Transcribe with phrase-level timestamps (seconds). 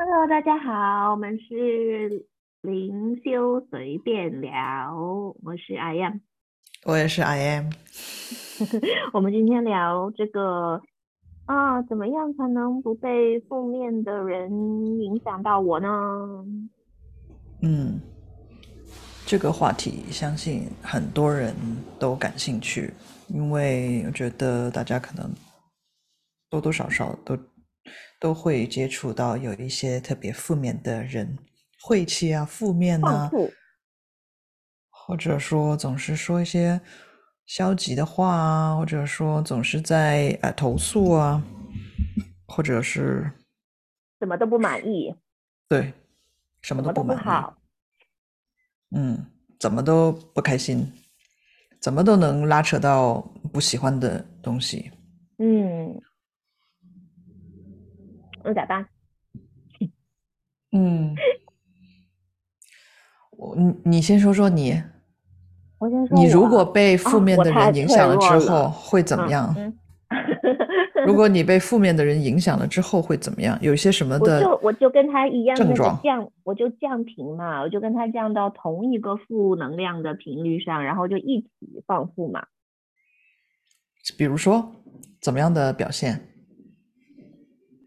[0.00, 2.24] Hello，大家好，我们是
[2.62, 4.94] 灵修随便聊，
[5.42, 6.20] 我是 I am，
[6.84, 7.70] 我也是 I am。
[9.12, 10.80] 我们今天聊这个
[11.46, 14.48] 啊，怎么样才能不被负面的人
[15.00, 15.88] 影响到我呢？
[17.62, 18.00] 嗯，
[19.26, 21.52] 这个话题相信很多人
[21.98, 22.94] 都感兴趣，
[23.26, 25.28] 因为我觉得大家可能
[26.48, 27.36] 多多少少都。
[28.20, 31.38] 都会接触到有一些特别负面的人，
[31.80, 33.30] 晦气啊，负面啊，
[34.90, 36.80] 或者说总是说一些
[37.46, 41.42] 消极的话啊，或者说总是在呃投诉啊，
[42.46, 43.30] 或者是
[44.18, 45.14] 什么都不满意，
[45.68, 45.92] 对，
[46.60, 49.24] 什么都不满意，嗯，
[49.60, 50.92] 怎么都不开心，
[51.80, 53.20] 怎么都能拉扯到
[53.52, 54.90] 不喜欢的东西，
[55.38, 56.02] 嗯。
[58.44, 58.86] 那咋办？
[60.72, 61.14] 嗯，
[63.36, 64.82] 我你你先说说你，
[65.78, 69.54] 我先说，你如果被负面的人影响了之后会怎么样？
[71.06, 73.56] 如果你被负面的人影响了之后会怎么样？
[73.62, 74.38] 有些什么的？
[74.38, 81.48] 我就我就跟他一样的降，我就降频嘛，我就跟他降到同一个负能量的频率上，然后就一起
[81.86, 82.46] 放负嘛。
[84.18, 84.82] 比如说
[85.20, 86.27] 怎么样的表现？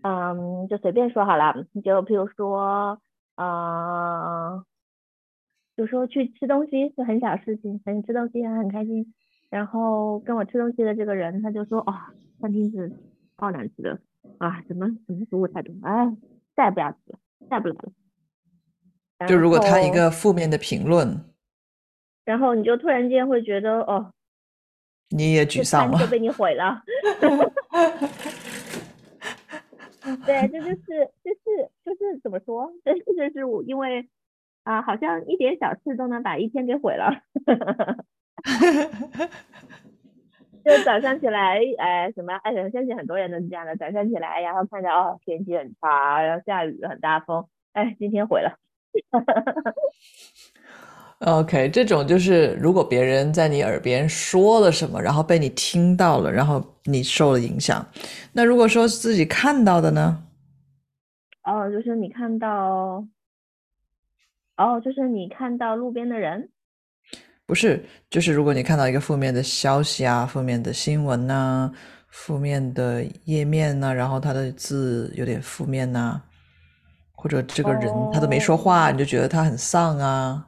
[0.03, 2.99] 嗯，就随便说好了，就比如说，
[3.35, 4.63] 呃，
[5.75, 9.13] 有时候去吃东西是很小事情，反正吃东西也很开心。
[9.49, 11.93] 然后跟我吃东西的这个人，他就说，哦，
[12.39, 12.91] 餐厅是
[13.37, 13.99] 超难吃的
[14.37, 16.15] 啊，怎么怎么服务态度，哎，
[16.55, 19.27] 再也不要吃了，再不来了。
[19.27, 21.25] 就如果他一个负面的评论，
[22.25, 24.11] 然后你就突然间会觉得，哦，
[25.09, 26.81] 你也沮丧了，就被你毁了。
[30.25, 32.71] 对，这就是就是就是怎么说？
[32.83, 34.09] 这就是我因为
[34.63, 37.21] 啊，好像一点小事都能把一天给毁了。
[40.63, 42.35] 就早上起来，哎，什么？
[42.43, 43.75] 哎，相信很多人都是这样的。
[43.77, 48.57] 早上起来，然后看到哦，天气很差，然后下雨，很大风，哎，今天毁了。
[51.21, 57.85] OK，这种就是如果别人在你耳边说了什么，然后被你听到了，然后你受了影响。
[58.33, 60.23] 那如果说自己看到的呢？
[61.43, 63.05] 哦，就是你看到，
[64.57, 66.49] 哦，就是你看到路边的人？
[67.45, 71.71] 不是，就是如果你看到一个负面的消息啊，负面的新闻呐，
[72.07, 76.19] 负面的页面呐，然后他的字有点负面呐，
[77.13, 80.47] 或者这个人他都没说话，你就觉得他很丧啊。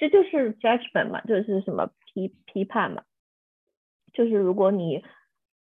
[0.00, 3.02] 这就是 judgment 嘛，就是什么批批判嘛，
[4.14, 5.04] 就是如果你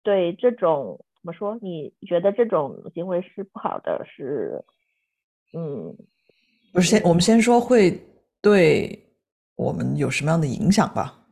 [0.05, 4.65] 对这种怎么说，你觉得这种行为是不好的，是
[5.53, 5.97] 嗯，
[6.73, 8.01] 不是先我们先说会
[8.41, 9.13] 对
[9.57, 11.27] 我们有什么样的影响吧？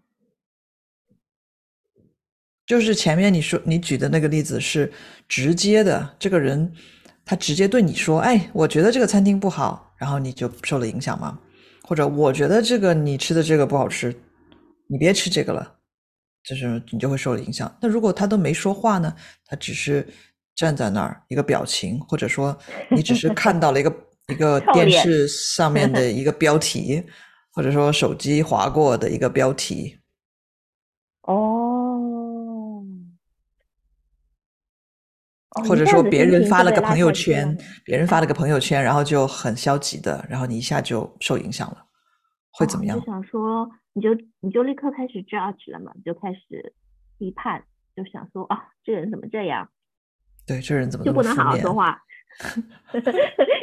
[2.67, 4.93] 就是前面你说你举的那个例子是
[5.29, 6.75] 直接的，这个人
[7.25, 11.41] 他直接对你说，哎，我觉得这个餐厅不好，然后你就受了影响吗？
[11.89, 14.15] 或者我觉得这个你吃的这个不好吃，
[14.89, 15.77] 你别吃这个了，
[16.45, 17.75] 就是你就会受了影响。
[17.81, 19.17] 那如果他都没说话呢？
[19.47, 20.07] 他只是
[20.55, 22.55] 站在那儿，一个表情，或者说
[22.91, 27.03] 你只是看到了一个一个电视上面的一个标题，
[27.53, 29.99] 或者说手机划过的一个标题。
[31.23, 32.85] 哦，
[35.67, 41.87] 或者说别人发了个朋友圈，别人发了个朋友圈，然后就很消极的，然后你一下就受影响了。
[42.51, 42.99] 会怎么样？
[42.99, 44.11] 就想说，你就
[44.41, 46.75] 你就立刻开始 judge 了嘛，就开始
[47.19, 47.63] 批判，
[47.97, 49.69] 就想说啊，这个人怎么这样？
[50.47, 52.03] 对，这人怎么就不能好好说话？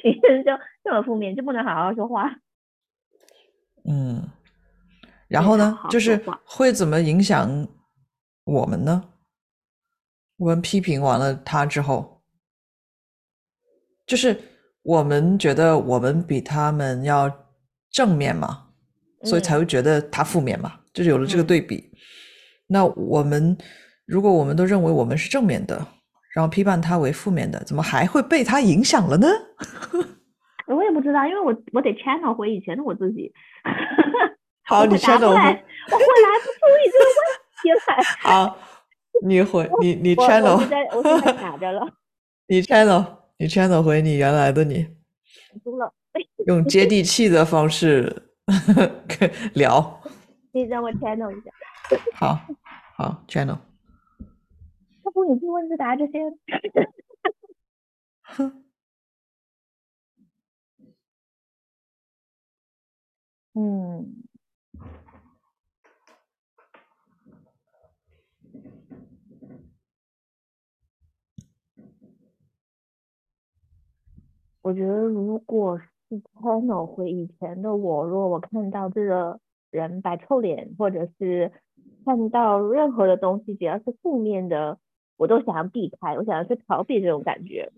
[0.03, 0.51] 你人就
[0.83, 2.35] 这么负面，就不能好好说话？
[3.87, 4.23] 嗯，
[5.27, 7.67] 然后呢，就是会怎么影响
[8.45, 9.03] 我们呢？
[10.37, 12.21] 我们批评完了他之后，
[14.05, 14.37] 就是
[14.83, 17.31] 我们觉得我们比他们要
[17.89, 18.63] 正面嘛？
[19.23, 21.89] 所以才会觉得他负面嘛，就是有了这个对比。
[22.67, 23.57] 那我们
[24.05, 25.75] 如果我们都认为我们是正面的，
[26.35, 29.27] 然后批判他为负面的，怎么还会被他影响了呢？
[30.67, 33.31] 我也不知道，因为我我得 channel 回以前的我自己。
[34.65, 35.57] 好， 你 channel 回，我回来
[36.43, 37.23] 不注意这个问
[37.63, 37.79] 题了。
[38.21, 38.57] 好，
[39.21, 40.57] 你回你你 channel，
[40.91, 41.93] 我我我卡了。
[42.47, 43.05] 你 channel，
[43.37, 44.87] 你 channel 回你原来的你。
[45.63, 45.93] 了。
[46.47, 48.29] 用接地气的方式
[49.55, 50.01] 聊。
[50.51, 51.51] 你让我 channel 一下。
[52.13, 52.39] 好，
[52.95, 53.57] 好 channel。
[55.13, 56.19] 不，你自问自答这些。
[63.53, 64.24] 嗯。
[74.65, 79.39] 我觉得如果是 channel 回以前的我，如果我看到这个
[79.69, 81.51] 人摆臭脸，或者是
[82.03, 84.79] 看到任何的东西，只要是负面的，
[85.17, 87.71] 我都想要避开，我想要去逃避这种感觉。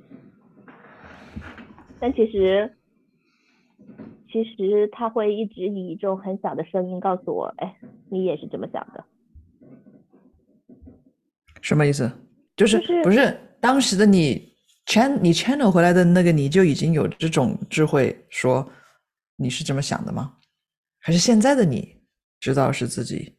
[2.00, 2.72] 但其实，
[4.32, 7.78] 其实他会一直以一种很小的声音告诉我，哎，
[8.10, 9.04] 你也是这么想的。
[11.62, 12.10] 什么意思？
[12.56, 14.54] 就是就是不是当时的你
[14.88, 18.68] chan 你 channel 回来的那个你就已经有这种智慧，说
[19.36, 20.34] 你是这么想的吗？
[21.00, 22.02] 还是现在的你
[22.40, 23.38] 知道是自己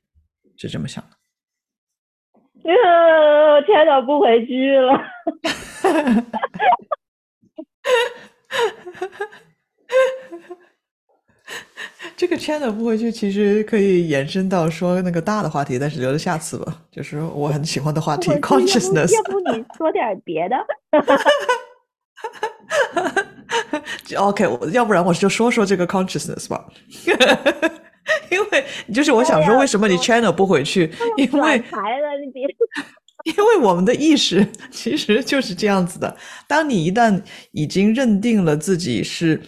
[0.56, 1.16] 是这么想的？
[2.64, 4.92] 呃，天哪，不回去了。
[12.18, 16.82] 这个 channel 不回去，其实可以延伸到说那个大的话题，但是留着下次吧。
[16.90, 19.14] 就是我很喜欢的话题，consciousness。
[19.14, 20.56] 要不你说点别的？
[24.18, 26.66] OK，我要不然我就说说这个 consciousness 吧，
[28.32, 30.92] 因为就是我想说，为什么你 channel 不回去？
[31.16, 31.62] 因为。
[33.24, 36.16] 因为我们的意识其实就是这样子的。
[36.46, 39.42] 当你一旦已经认定了自己是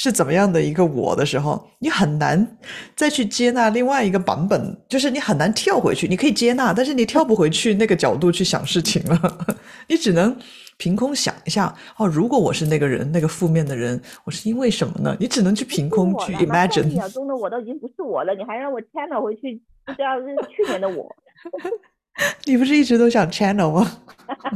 [0.00, 2.56] 是怎么样的一个我的时候，你很难
[2.94, 6.06] 再去接纳另外一个版本，就是你很难跳回去。
[6.06, 9.46] 你可以接纳，但是你跳不回去那个角度去想事情了，
[9.88, 10.36] 你只能。
[10.80, 15.16] 凭空想一下哦，如果我是那个人，那个负面的人，我是因为什么呢？
[15.18, 16.88] 你只能去凭空去 imagine。
[16.88, 21.04] 一秒钟的我都已经不是我了，你还让我 channel 回去，不知道是去年的我。
[22.46, 23.90] 你不是一直都想 channel 吗？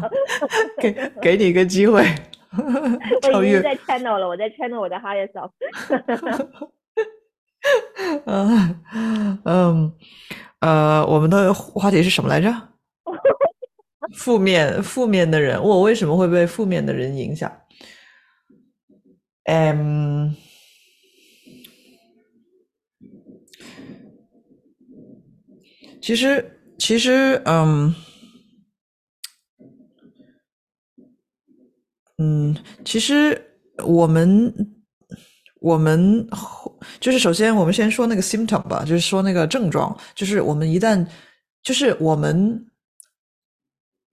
[0.81, 2.07] 给给你一个机会。
[3.35, 5.51] 我已经在 channel 了，我在 channel 我的 higher self。
[8.27, 9.93] 嗯嗯
[10.61, 12.53] 呃，我们的话题是什么来着？
[14.15, 17.51] 负面负面的人，我为什么会被负面的人影响？
[19.45, 20.37] 嗯，
[26.01, 27.93] 其实其实嗯
[32.23, 33.37] 嗯，其实
[33.85, 34.55] 我们
[35.61, 36.25] 我们
[37.01, 41.05] 就是首先我们先说那个 symptom 吧，就是说那个症状，就是我们一旦
[41.63, 42.65] 就是我们。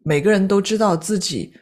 [0.06, 1.54] 每个人都知道自己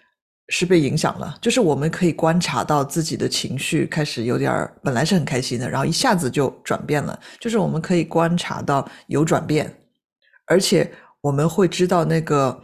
[0.50, 7.20] 是被影响了，就是我们可以观察到自己的情绪开始有点儿，本来是很开心的，然后一下子就转变了。
[7.42, 9.74] 就是我们可以观察到有转变，
[10.46, 10.90] 而且
[11.20, 12.62] 我们会知道那个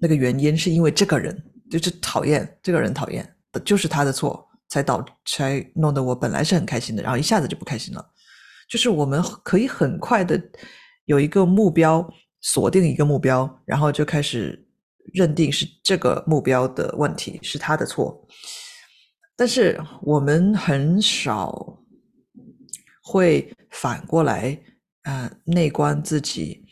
[0.00, 1.36] 那个原因是因为这个人
[1.70, 8.12] 就是讨厌这个人，讨厌就是他的错，才导才弄得我本来是很开心的，然后一下子就不开心了。
[8.68, 10.40] 就是我们可以很快的
[11.04, 12.08] 有一个目标，
[12.40, 14.60] 锁定一个目标，然后就开始。
[15.12, 18.26] 认定是这个目标的问题，是他的错，
[19.36, 21.78] 但是我们很少
[23.02, 24.58] 会反过来，
[25.02, 26.64] 呃，内观自己，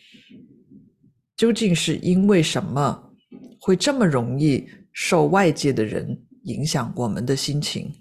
[1.37, 3.13] 究竟是因为什么
[3.61, 7.93] 会这么容易受外界的人影响我们的心情？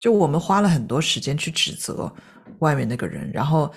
[0.00, 2.12] 就我们花了很多时间去指责
[2.58, 3.72] 外面那个人，然后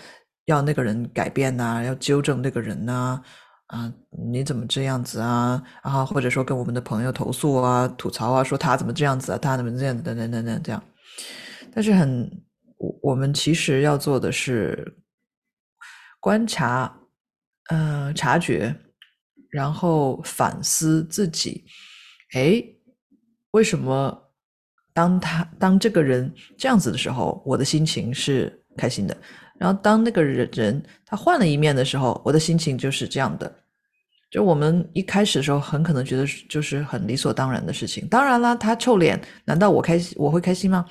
[0.45, 3.21] 要那个人改变呐，要纠正那个人呐。
[3.67, 3.91] 啊，
[4.31, 5.63] 你怎么这样子啊？
[5.81, 10.83] 啊，或者说跟我们的朋友投诉啊、吐槽啊，说他怎么这样子啊，他怎么这样子等等等等这样。
[11.73, 12.29] 但是很，
[12.77, 14.97] 我我们其实要做的是
[16.19, 16.95] 观察，
[17.69, 18.75] 呃，察觉，
[19.49, 21.65] 然后反思自己。
[22.33, 22.63] 哎，
[23.51, 24.21] 为什么
[24.93, 29.15] 当他当这个人这样子的时候，我的心情是开心的？
[29.57, 33.53] 然后当那个人人他换了一面的时候，我的心情就是这样的。
[34.31, 38.05] 就我们一开始的时候，很可能觉得就是很理所当然的事情。
[38.09, 40.85] 当然啦，他臭脸，难道我开心我会开心吗？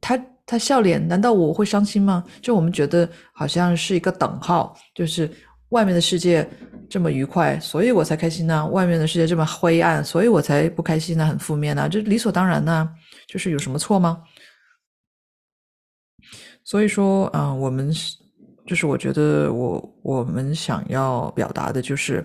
[0.00, 2.24] 他他笑脸，难道我会伤心吗？
[2.40, 5.30] 就我们觉得好像是一个等号，就是
[5.70, 6.48] 外面的世界
[6.88, 12.88] 这么愉快，所以我才开心呢；外面的世界这么灰暗，所以我才不开心呢，很负面呢，这理所当然呢，
[13.26, 14.22] 就是有什么错吗？
[16.64, 17.92] 所以说，嗯，我们
[18.66, 22.24] 就是我觉得我我们想要表达的就是，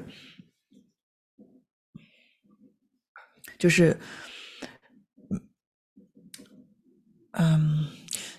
[3.58, 3.98] 就是，
[7.32, 7.88] 嗯，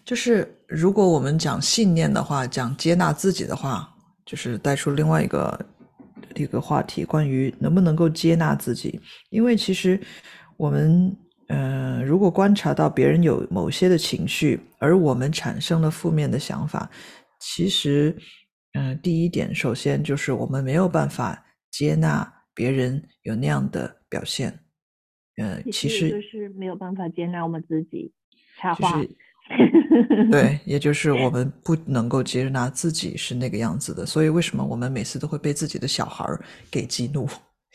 [0.04, 3.95] 就是如果我们讲信念的话，讲接纳自己的话，
[4.26, 5.66] 就是带出另外一个
[6.34, 9.98] 一个话题，关于能不能够接纳自己，因为其实
[10.58, 11.16] 我们
[11.48, 16.90] 嗯、如果观察到别人有某些的情绪，而我们产生了负面的想法，
[17.38, 18.16] 其实，
[18.72, 24.58] 嗯、第一点，首先就是我们没有办法接纳别人有那样的表现。
[25.36, 28.12] 呃，其实就是没有办法接纳我们自己。
[28.58, 29.16] 插就，是
[30.30, 37.28] 对，也就是我们不能够接纳自己是那个样子的，所以为什么我们每次都会被自己的小孩儿给激怒？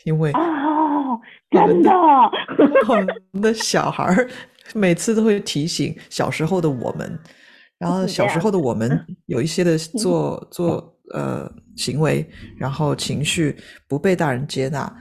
[0.04, 1.18] 因为哦，
[1.50, 1.90] 真的，
[2.88, 2.96] 我
[3.30, 4.28] 们的小孩儿
[4.74, 7.18] 每次都会提醒小时候的我们，
[7.78, 13.56] 然后小时候的我们有一些的 做做呃行为，然后情绪
[13.88, 14.92] 不被大人接纳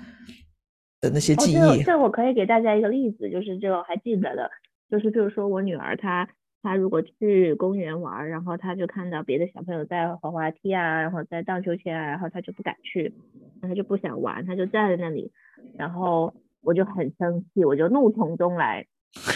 [1.02, 4.50] 的那些哦，记忆，这这我可以给大家一个例子，就是这个我还记得的，
[4.90, 6.28] 就是比如说我女儿她
[6.64, 13.14] 他如果去公园玩，然后他就看到别的小朋友在滑滑梯啊，然后在荡秋千啊，然后他就不敢去，
[13.62, 15.32] 然后她就不想玩，他就站在那里，
[15.76, 18.86] 然后我就很生气，我就怒从中来。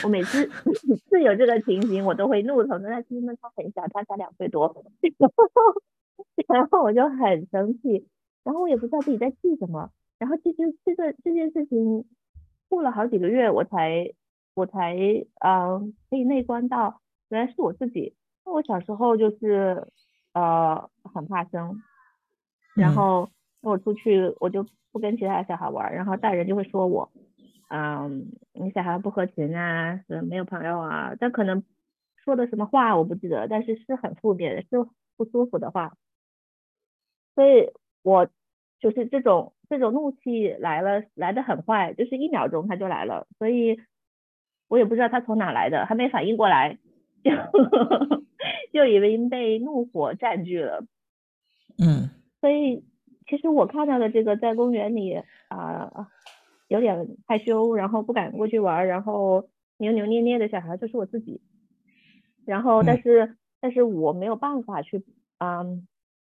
[0.04, 0.48] 我每次
[0.88, 3.02] 每次有这个情形，我都会怒从中来。
[3.04, 4.86] 其实那她很小，他才两岁多，
[6.48, 8.08] 然后我就很生气，
[8.44, 9.90] 然后我也不知道自己在气什么。
[10.18, 12.06] 然后其实这个这件事情
[12.70, 14.14] 过了好几个月，我才
[14.54, 14.96] 我才
[15.46, 17.02] 嗯可以内观到，
[17.36, 18.16] 原来是我自己。
[18.46, 19.88] 那我小时候就是
[20.34, 21.82] 呃很怕生，
[22.76, 23.30] 然嗯后
[23.62, 27.12] 我出去我就不跟其他小孩玩，然后大人就会说我，
[27.70, 31.64] 嗯，你小孩不合群啊，是没有朋友啊，但可能
[32.16, 35.98] 说的什么话我不记得，但是是很负面的，是不舒服的话。
[37.34, 37.70] 所以
[38.02, 38.30] 我
[38.80, 43.82] 就是这种这种怒气来了，来的很快，就是一秒钟他就来了，所以
[44.70, 46.78] 我也不知道他从哪来的，还没反应过来，
[47.26, 47.32] 就
[48.72, 50.86] 就以为被怒火占据了。
[51.78, 52.86] 嗯所以
[53.28, 56.10] 其实我看到的这个在公园里啊、
[56.68, 61.42] 有点害羞，然后不敢过去玩儿，然后扭扭捏捏的小孩就是我自己。
[62.46, 65.04] 然后但嗯是、但是我没有办法去
[65.40, 65.88] 嗯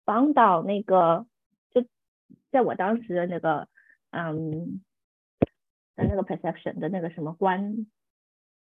[0.04, 1.26] 帮到那个
[1.70, 1.84] 就
[2.50, 3.68] 在我当时的那个
[4.10, 4.80] 嗯
[5.94, 7.86] 的那个 perception 的那个什么观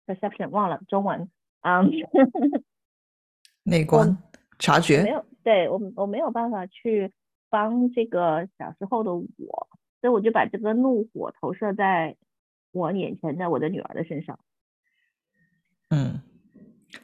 [0.06, 1.30] perception 忘了中文
[1.62, 1.92] 嗯。
[3.64, 4.18] 内观
[4.58, 7.12] 察觉没，有，对我我没有办法去
[7.50, 9.68] 帮这个小时候的我，
[10.02, 12.16] 所以我就把这个怒火投射在
[12.72, 14.40] 我眼前的我的女儿的身上。
[15.92, 16.20] 嗯，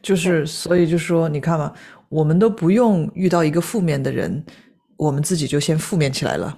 [0.01, 1.71] 就是所以就说，你看嘛，
[2.09, 4.43] 我们都不用遇到一个负面的人，
[4.97, 6.57] 我们自己就先负面起来了。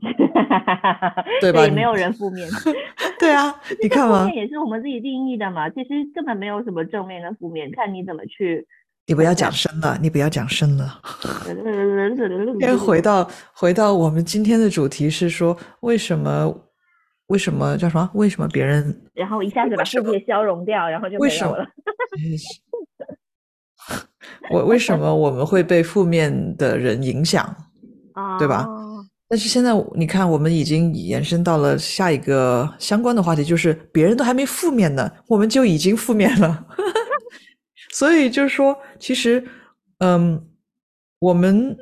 [1.40, 2.48] 对吧也没有人负面，
[3.20, 5.68] 对啊，你看负嘛面，也是我们自己定义的嘛。
[5.70, 8.66] 其实根本没有什么正面跟负面，看你怎么去。
[9.06, 11.00] 你不要讲深了，你不要讲深了。
[11.44, 11.56] 先
[12.60, 16.54] 先回到回到我们今天的主题是说，为什么
[17.28, 18.10] 为什么叫什么？
[18.14, 21.70] 为什么别人然后一下子把世界消融掉，然后就为什么没有了。
[24.52, 27.48] 我为什么我们会被负面的人影响？
[28.38, 28.77] 对吧哦
[29.28, 36.66] 但是现在你看，我们已经延伸到了下一个相关的话题，就是别人都还没负面呢，我们就已经负面了。
[37.92, 39.46] 所以就是说，其实，
[39.98, 40.42] 嗯，
[41.18, 41.76] 我们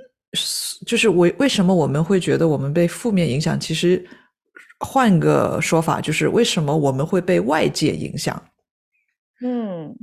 [0.87, 3.59] 就是为为什么我们会觉得我们被负面影响？
[3.61, 4.05] 其实
[4.81, 8.43] 换个说法，就是为什么我们会被外界影响？
[9.45, 9.95] 嗯，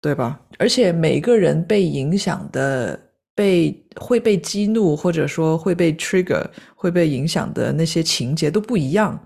[0.00, 0.40] 对吧？
[0.58, 2.98] 而且每个人被影响的、
[3.36, 6.42] 被会被激怒，或者说会被 trigger、
[6.74, 9.16] 会被影响的那些情节都不一样。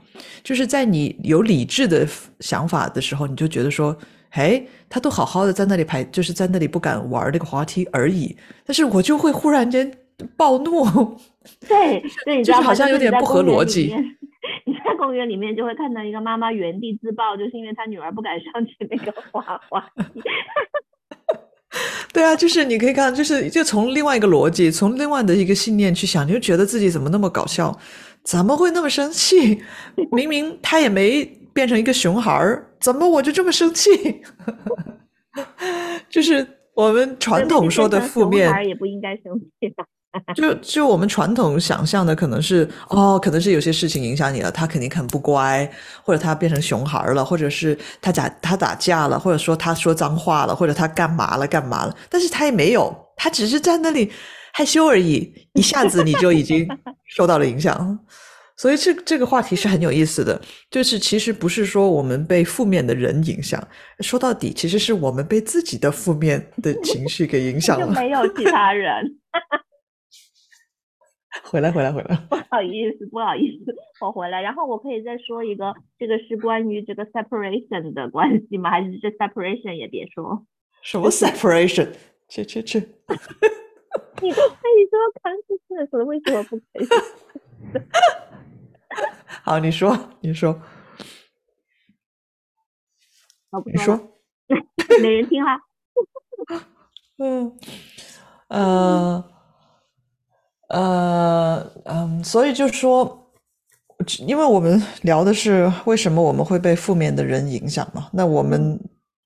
[0.42, 2.06] 就是在你有理智的
[2.40, 3.96] 想法的时候，你就觉得说，
[4.30, 8.36] 哎，他都好好的在那里排，就是在那里不敢玩那个滑梯而已。
[8.66, 9.90] 但是我就会忽然间
[10.36, 10.84] 暴怒，
[11.68, 12.58] 对对，你知道？
[12.58, 13.94] 就是好像有点不合逻辑。
[14.66, 20.20] 你在公园里面就会看到一个妈妈原地自爆，就是因为她女儿不敢上去那个滑滑梯。
[22.12, 27.78] 对啊，就是你可以看，就是就从另外一个逻辑，从另外的一个信念去想，你就觉得自己怎么那么搞笑，
[28.24, 29.62] 怎么会那么生气？
[30.12, 33.90] 明明他也没变成一个熊孩儿，怎么我就这么生气？
[36.10, 39.84] 就是我们传统说的负面小，孩也不应该生气吧？
[40.34, 45.70] 就就我们传统想象的可能是哦，可能是有些事情影响你了，他肯定很不乖，
[46.02, 54.10] 或者他变成熊孩儿了，或者是他打他打架了，或者说他说脏话了，或者他干嘛了干嘛了，但是他也没有，他只是在那里
[54.52, 56.66] 害羞而已，一下子你就已经
[57.06, 57.98] 受到了影响。
[58.56, 60.38] 所以这这个话题是很有意思的，
[60.70, 63.62] 就是其实不是说我们被负面的人影响，
[64.00, 67.86] 说到底其实是我们被自己的负面的情绪给影响了。
[67.88, 69.04] 就没有其他人。
[71.44, 72.16] 回来，回来，回来。
[72.28, 74.40] 不好意思，不好意思，我回来。
[74.42, 78.70] 然后我可以再说一个，这个是关于这个 separation 的关系吗？
[78.70, 80.46] 还是这 separation 也别说？
[80.82, 81.88] 什么 separation？
[82.28, 82.78] 去去去！
[84.22, 86.86] 你都可以说 consciousness，为什么不可以？
[89.42, 90.60] 好，你说，你说。
[93.66, 93.98] 你说，
[95.02, 95.60] 没人听哈。
[97.18, 97.58] 嗯，
[98.46, 99.24] 呃，
[100.68, 100.78] 呃，
[102.22, 103.32] 所以就说，
[104.26, 108.08] 因为我们聊的是为什么我们会被负面的人影响嘛。
[108.12, 108.78] 那我们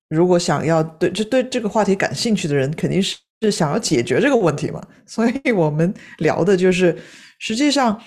[0.09, 4.81] 如果想要对这对这个话题感兴趣的人，肯定是是想要解决这个问题嘛。
[5.05, 6.97] 所以我们聊的就是，
[7.39, 8.01] 实际上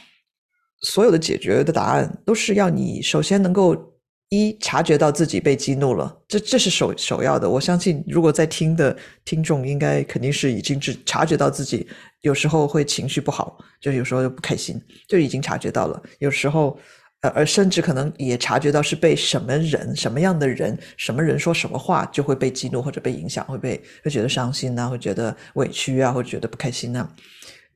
[0.82, 3.97] 所有的解决的答案都是要你首先能够。
[4.30, 7.48] 一察觉到自己被激怒了，这这是首首要的。
[7.48, 8.94] 我相信，如果在听的
[9.24, 11.88] 听众，应该肯定是已经知察觉到自己
[12.20, 16.02] 有时候会情绪不好，就有时候又不开心，就已经察觉到了。
[16.18, 16.78] 有时候，
[17.22, 27.10] 呃，而甚至可能也察觉到是被什么人、什么样的人、什么人说什么话就会被激怒或者被影响，会被会觉得伤心呐，会觉得委屈啊，会觉得不开心呐。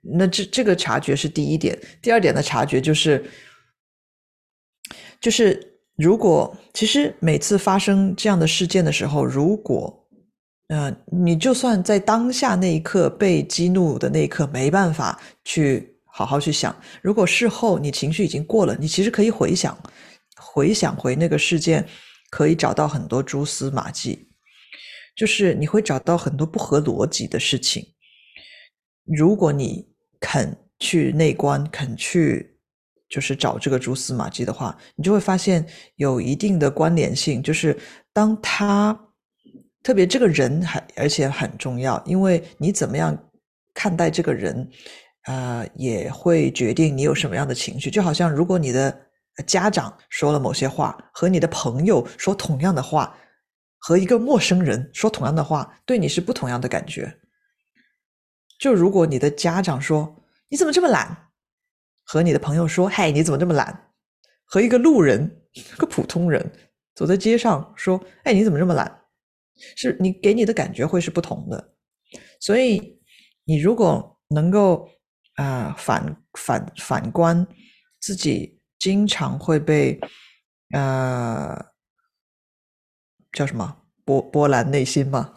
[0.02, 1.78] 那这这个察觉是第一点。
[2.02, 3.25] 第二点的察觉就是，
[5.18, 5.72] 就是。
[6.02, 10.04] 如果其实每次发生这样的事件的时候，如果，
[10.66, 19.78] 呃，你就算在当下那一刻被激怒的那一刻没办法去好好去想，如果事后你情绪已经过了，你其实可以回想，
[20.37, 21.87] 回想回那个事件，
[22.30, 24.26] 可以找到很多蛛丝马迹，
[25.14, 27.87] 就是你会找到很多不合逻辑的事情。
[29.04, 29.87] 如果你
[30.18, 32.51] 肯去内观，肯去。
[33.12, 35.66] 就是找这个蛛丝马迹的话，你就会发现
[35.97, 37.42] 有一定的关联性。
[37.42, 37.78] 就是
[38.11, 38.99] 当他
[39.83, 43.14] 特别这个人还而且很重要，因为你怎么样
[43.75, 44.66] 看待这个人，
[45.26, 47.90] 呃，也会决定你有什么样的情绪。
[47.90, 48.99] 就好像如果你的
[49.47, 53.14] 家长说了某些话，和你的朋友说同样的话，
[53.76, 57.15] 和一个陌生人说同样的话，对你是不同样的感觉。
[58.58, 60.17] 就如果你的家长说
[60.49, 61.28] 你怎么这么懒？
[62.12, 63.90] 和你的朋友说：“嗨，你怎么这么懒？”
[64.44, 65.42] 和一个路人、
[65.78, 66.52] 个普通人
[66.94, 69.00] 走在街上说：“哎，你怎么这么懒？”
[69.76, 71.72] 是你给你的感觉会是不同的。
[72.38, 73.00] 所以，
[73.44, 74.86] 你如果能够
[75.36, 77.46] 啊反反反观
[77.98, 79.98] 自己，经常会被
[80.75, 81.58] 呃
[83.32, 85.32] 叫什么波波澜内心吗？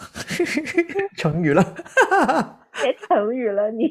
[1.16, 1.64] 成语了。
[2.84, 3.90] 别成语了，你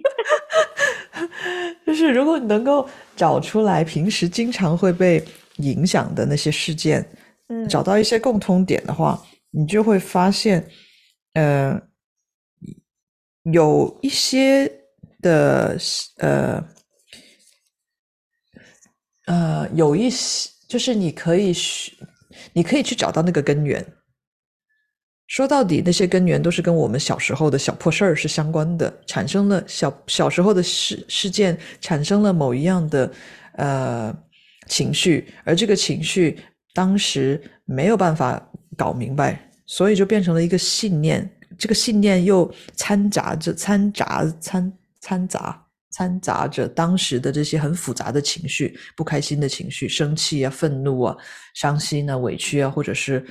[1.86, 5.24] 就是如果你能够找出来平时经常会被
[5.58, 7.06] 影响的那些事件，
[7.48, 10.68] 嗯，找到一些共通点的话，你就会发现，
[11.34, 11.80] 呃，
[13.52, 14.70] 有一些
[15.20, 15.78] 的
[16.18, 16.64] 呃
[19.26, 21.96] 呃，有一些就是你可以去，
[22.52, 23.86] 你可以去找到那个根源。
[25.26, 33.10] 说到底，那些根源都是跟我们小时候的小破事儿是相关的，产生了小小时候的事事件，产生了某一样的
[33.54, 34.14] 呃
[34.68, 36.38] 情绪，而这个情绪
[36.74, 38.40] 当时没有办法
[38.76, 51.16] 搞明白，所以就变成了一个信念，这个信念又掺杂着掺杂掺掺杂掺杂着当时的这些很复杂的情绪，不开心的情绪，生气啊、愤怒啊、
[51.54, 53.24] 伤心啊、委屈啊，或者是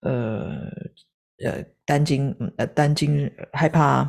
[0.00, 0.56] 呃。
[1.44, 4.02] 呃，担惊，呃，担惊害怕，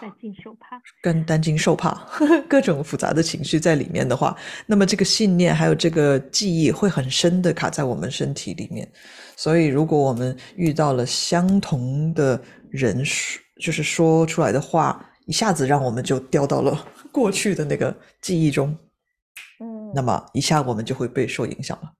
[0.00, 2.06] 担惊受怕，跟担惊受怕，
[2.48, 8.86] 各种复杂的情绪在里面的话，那么这个信念还有这个记忆会很深的卡在我们身体里面。
[9.36, 18.76] 所以，如果我们遇到了相同的人说，就是说出来的话，一下子让我们就掉到了过去的那个记忆中，
[19.60, 21.90] 嗯，那么一下我们就会被受影响了。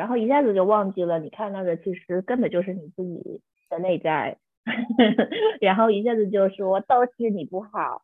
[0.00, 4.38] 嗯，然后一下子就忘记了，你看到的其实根本就是你自己的内在，
[5.60, 8.02] 然后一下子就说都是你不好。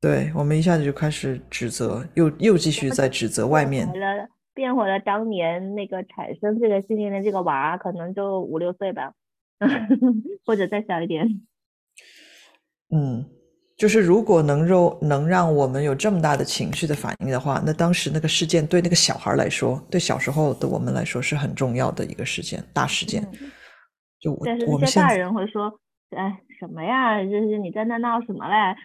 [0.00, 3.84] 对，我们一下子就开始指责，又又继续在指责外面。
[3.88, 9.14] 了，变回了当年那个产生这个信念的这个娃，可能就五六岁吧，
[10.46, 11.42] 或者再小一点。
[12.90, 13.24] 嗯。
[13.78, 23.24] 就是如果能让能让我们有这么大的情绪的反应的话，那当时那个事件对那个小孩来说，对小时候的我们来说是很重要的一个事件，大事件。
[24.20, 25.72] 就我但是那些大人会说
[26.10, 27.22] ：“哎，什么呀？
[27.22, 28.76] 就是你在那闹什么嘞？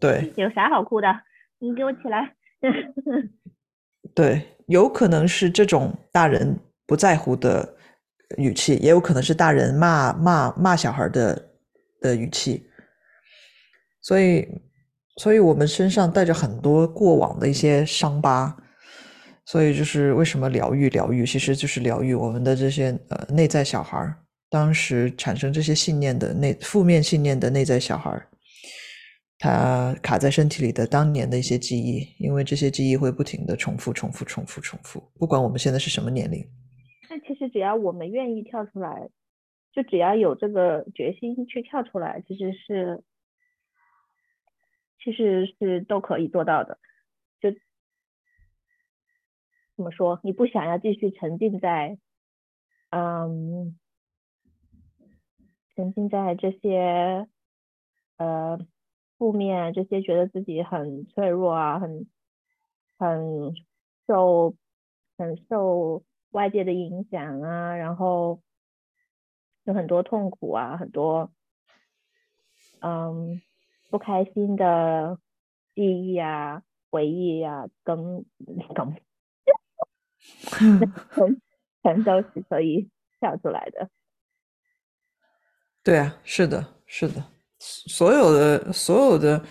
[0.00, 1.06] 对， 有啥好哭的？
[1.60, 2.34] 你给我起来！
[4.16, 7.76] 对，有可能是这种大人不在乎的
[8.36, 11.50] 语气，也有可能是大人骂骂骂小孩的
[12.00, 12.66] 的语气。
[14.10, 14.44] 所以，
[15.18, 18.56] 所以我们身上带着很多过往的一些伤疤，
[19.44, 24.16] 所以就是为什么疗愈疗愈，其实就是疗愈我们的这些呃内在小孩儿，
[24.50, 28.26] 当时产生这些信念的内负面信念的内在小孩儿，
[29.38, 36.44] 他卡在身体里的当年的一些记忆，因为这些记忆会不停的重复、重复、重复、重复，不管我们现在是什么年龄。
[37.08, 39.08] 那其实只要我们愿意跳出来，
[39.72, 43.04] 就只要有这个决心去跳出来，其实是
[45.02, 46.78] 其实是都可以做到的。
[47.40, 47.50] 就
[49.76, 50.20] 怎么说？
[50.22, 51.98] 你不想要继续沉浸在，
[52.90, 53.78] 嗯，
[55.74, 57.26] 沉浸在这些
[58.18, 58.58] 呃
[59.16, 62.06] 负面，这些觉得自己很脆弱啊，很
[62.98, 63.54] 很
[64.06, 64.54] 受
[65.16, 68.42] 很受外界的影响啊，然后
[69.64, 71.32] 有很多痛苦啊，很多
[72.80, 73.40] 嗯
[73.90, 75.18] 不开心的
[75.74, 78.24] 记忆啊、回忆啊，跟
[78.74, 78.94] 跟
[81.14, 81.40] 全
[81.82, 83.88] 全都是可以跳出来的。
[85.82, 87.24] 对啊，是的，是的，
[87.58, 89.42] 所有的所有的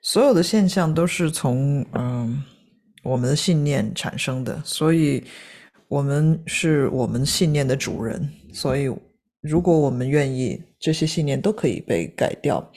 [0.00, 2.42] 所有的现象都是从嗯
[3.02, 5.24] 我们的信念产生的，所以
[5.88, 8.28] 我们是我们信念的主人。
[8.52, 8.94] 所以，
[9.40, 12.70] 如果我们愿意，这些信念都可以被改掉。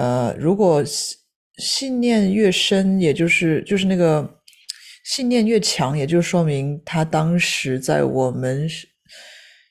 [0.00, 1.18] 呃，如果信
[1.58, 4.26] 信念越深，也就是就是那个
[5.04, 8.66] 信念越强，也就说明他当时在我们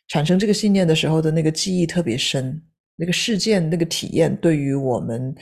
[0.07, 2.61] 产生这个信念的时候的那个记忆特别深，
[2.95, 5.35] 那个事件那个体验对于我们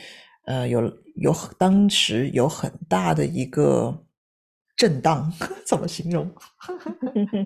[0.45, 0.81] 呃有
[1.15, 3.93] 有当时有很大的一个
[4.77, 5.29] 震荡，
[5.67, 6.33] 怎么形容？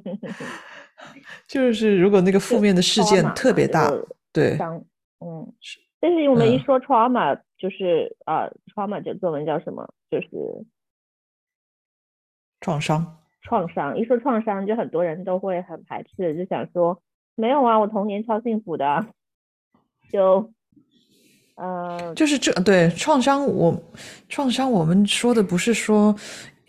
[1.50, 3.92] 就是如果那个负面的事件特别大，
[4.32, 4.78] 对，伤，
[5.26, 5.52] 嗯，
[6.02, 9.94] 但是我们一嗯说 trauma，就是啊 trauma 这作文叫什么？
[10.10, 10.28] 就是
[12.60, 13.20] 创伤。
[13.44, 13.98] 创伤。
[13.98, 17.02] 一说创伤，就很多人都会很排斥，就想说
[17.36, 19.08] 没有啊，我童年超幸福的啊，
[20.12, 20.52] 就
[21.56, 23.80] 呃就是这对创伤我，
[24.28, 26.16] 创伤我们说的不是说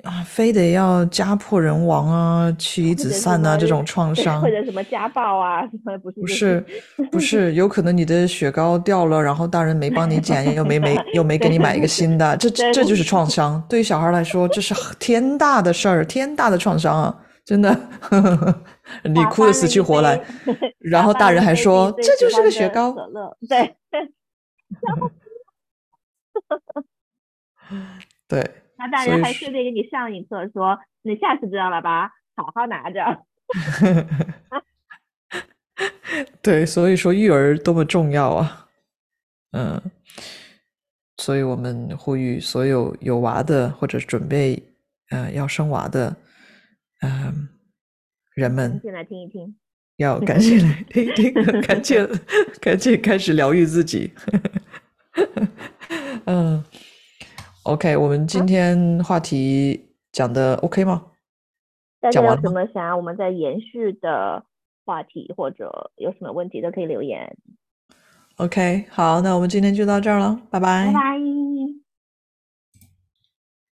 [0.03, 6.65] 啊，非得要家破人亡啊、妻离子散啊这种创伤或，者什么家暴啊，什么不是不是
[7.12, 13.62] 不是，有可能你的雪糕掉了，然后大人没帮你捡，又没没 又没给你买一个新的，这对这就是创伤。
[13.69, 17.17] 对于小孩来说，这是天大的事儿，天大的创伤啊！
[17.45, 17.77] 真的，
[19.03, 20.21] 你哭的死去活来，
[20.79, 23.77] 然后大人还说这就是个雪糕可乐，对。
[28.29, 28.62] 对。
[28.83, 32.11] 那大人还顺便给你上一课，说你下次知道了吧？
[32.35, 33.25] 好好拿着。
[36.42, 38.66] 对，所以说育儿多么重要啊！
[39.53, 39.81] 嗯，
[41.18, 44.61] 所以我们呼吁所有有娃的或者准备
[45.11, 46.16] 呃要生娃的
[47.03, 47.49] 嗯、
[48.35, 49.57] 人们，先来听一听。
[49.99, 52.05] 要赶紧来听一听，赶紧
[52.61, 54.12] 赶紧开始疗愈自己。
[56.27, 56.64] 嗯
[57.64, 61.07] ，OK，我们今天话题讲的 OK 吗？
[62.01, 64.44] 大家有什么想要我们再延续的
[64.85, 67.37] 话题，或者有什么问题都可以留言。
[68.38, 71.82] OK，好，那我们今天就到这儿了，拜拜拜拜。